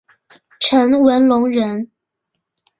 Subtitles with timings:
[0.59, 1.91] 陈文龙人。